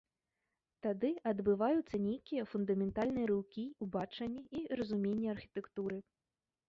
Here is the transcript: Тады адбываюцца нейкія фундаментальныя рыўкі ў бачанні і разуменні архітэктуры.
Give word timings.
Тады 0.85 1.09
адбываюцца 1.31 1.95
нейкія 2.07 2.47
фундаментальныя 2.53 3.29
рыўкі 3.33 3.65
ў 3.67 3.85
бачанні 3.97 4.41
і 4.61 4.81
разуменні 4.81 5.33
архітэктуры. 5.35 5.97